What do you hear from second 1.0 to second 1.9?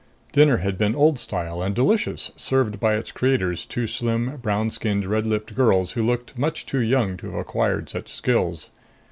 style and